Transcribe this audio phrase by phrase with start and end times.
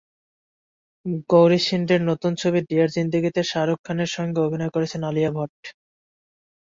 [1.29, 5.53] গৌরী সিন্ডের নতুন ছবি ডিয়ার জিন্দেগি-তে শাহরুখ খানের সঙ্গে অভিনয় করছেন আলিয়া ভাট।